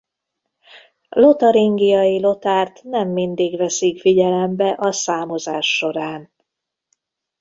[1.09, 6.31] Lotaringiai Lothárt nem mindig veszik figyelembe a számozás során.